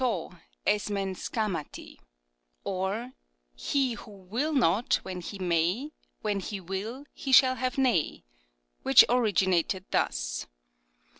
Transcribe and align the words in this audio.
^ 0.01 0.31
iapev 0.65 1.13
aKafifiari^; 1.13 1.99
or, 2.63 3.13
He 3.55 3.93
who 3.93 4.09
will 4.11 4.51
not, 4.51 4.95
when 5.03 5.21
he 5.21 5.37
may, 5.37 5.91
When 6.23 6.39
he 6.39 6.59
will 6.59 7.05
he 7.13 7.31
shall 7.31 7.57
have 7.57 7.77
nay, 7.77 8.23
which 8.81 9.05
originated 9.09 9.85
thus. 9.91 10.47